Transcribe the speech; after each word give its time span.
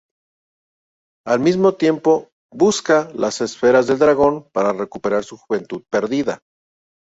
Al 1.27 1.39
mismo 1.41 1.75
tiempo, 1.75 2.31
busca 2.51 3.11
las 3.13 3.39
esferas 3.41 3.85
del 3.85 3.99
dragón 3.99 4.49
para 4.51 4.73
recuperar 4.73 5.23
su 5.23 5.37
juventud 5.37 5.83
perdida. 5.91 6.41